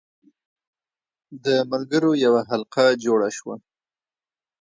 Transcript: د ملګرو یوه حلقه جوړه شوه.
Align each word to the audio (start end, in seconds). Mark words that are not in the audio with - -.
د 1.45 1.47
ملګرو 1.71 2.11
یوه 2.25 2.41
حلقه 2.49 2.85
جوړه 3.03 3.29
شوه. 3.37 3.55